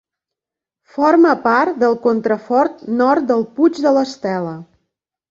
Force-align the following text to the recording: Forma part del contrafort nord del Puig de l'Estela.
Forma 0.93 1.33
part 1.41 1.75
del 1.83 1.97
contrafort 2.05 2.81
nord 3.01 3.27
del 3.33 3.43
Puig 3.59 3.77
de 3.83 3.93
l'Estela. 3.99 4.55